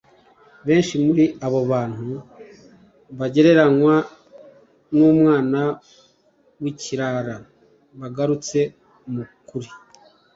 Benshi 0.67 0.95
muri 1.05 1.23
abo 1.45 1.59
bantu 1.71 2.07
bagereranywa 3.17 3.95
n 4.95 4.99
umwana 5.11 5.61
w 6.61 6.63
ikirara 6.71 7.35
bagarutse 7.99 8.59
mu 9.13 9.23
kuri 9.47 9.69